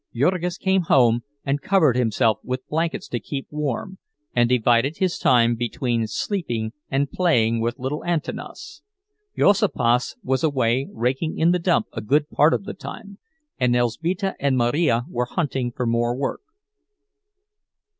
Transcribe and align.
Jurgis 0.15 0.57
came 0.57 0.81
home 0.89 1.21
and 1.45 1.61
covered 1.61 1.95
himself 1.95 2.39
with 2.43 2.67
blankets 2.67 3.07
to 3.09 3.19
keep 3.19 3.45
warm, 3.51 3.99
and 4.35 4.49
divided 4.49 4.97
his 4.97 5.19
time 5.19 5.53
between 5.55 6.07
sleeping 6.07 6.73
and 6.89 7.11
playing 7.11 7.61
with 7.61 7.77
little 7.77 8.03
Antanas. 8.03 8.81
Juozapas 9.37 10.15
was 10.23 10.43
away 10.43 10.87
raking 10.91 11.37
in 11.37 11.51
the 11.51 11.59
dump 11.59 11.85
a 11.93 12.01
good 12.01 12.31
part 12.31 12.55
of 12.55 12.63
the 12.65 12.73
time, 12.73 13.19
and 13.59 13.75
Elzbieta 13.75 14.33
and 14.39 14.57
Marija 14.57 15.03
were 15.07 15.25
hunting 15.25 15.71
for 15.71 15.85
more 15.85 16.15
work. 16.17 16.41